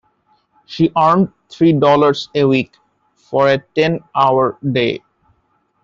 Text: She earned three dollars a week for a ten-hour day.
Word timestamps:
She 0.65 0.91
earned 0.97 1.31
three 1.47 1.73
dollars 1.73 2.29
a 2.33 2.43
week 2.45 2.75
for 3.13 3.47
a 3.49 3.59
ten-hour 3.75 4.57
day. 4.71 5.03